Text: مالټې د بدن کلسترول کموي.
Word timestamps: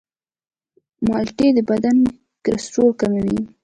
مالټې 1.07 1.47
د 1.57 1.59
بدن 1.69 1.97
کلسترول 2.43 2.91
کموي. 2.99 3.37